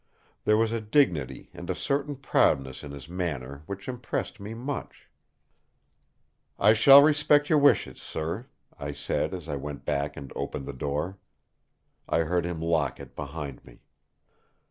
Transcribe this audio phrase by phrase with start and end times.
[0.45, 5.07] There was a dignity and a certain proudness in his manner which impressed me much.
[6.57, 8.47] "I shall respect your wishes, sir!"
[8.79, 11.19] I said as I went back and opened the door.
[12.09, 13.83] I heard him lock it behind me.